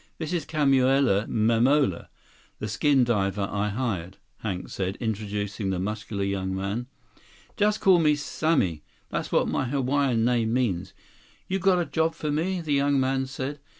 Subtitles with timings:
[0.17, 2.07] "This is Kamuela Mamola,
[2.57, 6.87] the skin diver I hired," Hank said, introducing the muscular young man.
[7.55, 10.93] "Just call me Sammy—that's what my Hawaiian name means.
[11.47, 13.59] You got a job for me?" the young man said.